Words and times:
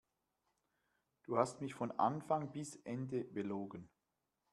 Du 1.27 1.37
hast 1.37 1.61
mich 1.61 1.75
von 1.75 1.91
Anfang 1.91 2.51
bis 2.53 2.75
Ende 2.75 3.23
belogen. 3.23 3.87